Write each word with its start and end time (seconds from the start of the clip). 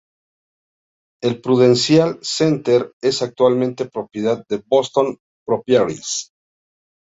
El 1.21 1.41
Prudential 1.41 2.17
Center 2.23 2.91
es 3.03 3.21
actualmente 3.21 3.85
propiedad 3.85 4.43
de 4.49 4.63
Boston 4.67 5.19
Properties. 5.45 6.31